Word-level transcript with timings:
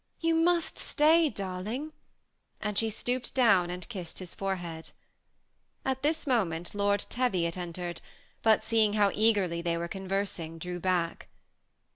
"You 0.27 0.33
must 0.33 0.79
stay, 0.79 1.29
darling;" 1.29 1.93
and 2.59 2.75
she 2.75 2.89
stooped 2.89 3.35
down 3.35 3.69
and 3.69 3.87
kissed 3.87 4.17
his 4.17 4.33
forehead. 4.33 4.89
At 5.85 6.01
this 6.01 6.25
moment 6.25 6.73
Lord 6.73 7.05
Teviot 7.07 7.55
entered, 7.55 8.01
but 8.41 8.63
seeing 8.63 8.93
how 8.93 9.11
eagerly 9.13 9.61
they 9.61 9.77
were 9.77 9.87
conversing, 9.87 10.53
he 10.53 10.57
drew 10.57 10.79
back. 10.79 11.27